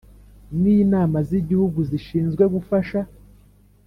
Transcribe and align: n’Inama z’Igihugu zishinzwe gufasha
n’Inama 0.61 1.17
z’Igihugu 1.27 1.79
zishinzwe 1.89 2.43
gufasha 2.53 2.99